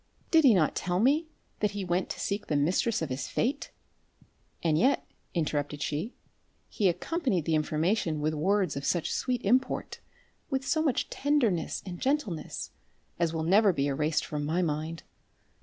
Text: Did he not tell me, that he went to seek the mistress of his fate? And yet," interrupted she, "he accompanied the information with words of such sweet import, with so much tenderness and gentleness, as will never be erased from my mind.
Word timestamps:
Did 0.31 0.45
he 0.45 0.55
not 0.55 0.75
tell 0.75 0.99
me, 0.99 1.27
that 1.59 1.73
he 1.77 1.85
went 1.85 2.09
to 2.09 2.19
seek 2.19 2.47
the 2.47 2.55
mistress 2.55 3.03
of 3.03 3.09
his 3.11 3.27
fate? 3.27 3.69
And 4.63 4.75
yet," 4.75 5.05
interrupted 5.35 5.83
she, 5.83 6.15
"he 6.67 6.89
accompanied 6.89 7.45
the 7.45 7.53
information 7.53 8.19
with 8.19 8.33
words 8.33 8.75
of 8.75 8.83
such 8.83 9.13
sweet 9.13 9.43
import, 9.43 9.99
with 10.49 10.65
so 10.67 10.81
much 10.81 11.11
tenderness 11.11 11.83
and 11.85 12.01
gentleness, 12.01 12.71
as 13.19 13.31
will 13.31 13.43
never 13.43 13.71
be 13.71 13.85
erased 13.85 14.25
from 14.25 14.43
my 14.43 14.63
mind. 14.63 15.03